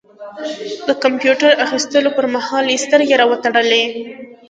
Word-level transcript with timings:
د 0.87 0.89
کمپيوټر 1.03 1.51
اخيستلو 1.65 2.09
پر 2.17 2.25
مهال 2.35 2.65
يې 2.73 2.77
سترګې 2.85 3.15
را 3.17 3.25
وتړلې. 3.27 3.83